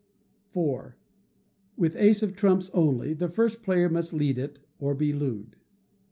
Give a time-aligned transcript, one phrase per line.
[0.57, 0.93] iv.
[1.77, 5.57] With ace of trumps only, the first player must lead it, or be looed.